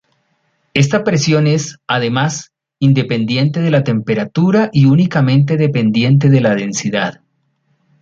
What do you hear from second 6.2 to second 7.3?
de la densidad.